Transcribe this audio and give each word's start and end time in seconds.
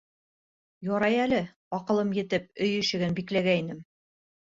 Ярай 0.85 1.17
әле, 1.25 1.41
аҡылым 1.79 2.13
етеп, 2.19 2.47
өй 2.69 2.73
ишеген 2.79 3.13
бикләгәйнем. 3.21 3.85